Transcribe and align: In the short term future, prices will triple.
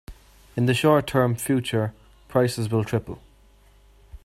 In 0.57 0.65
the 0.65 0.73
short 0.73 1.05
term 1.05 1.35
future, 1.35 1.93
prices 2.27 2.71
will 2.71 2.83
triple. 2.83 3.21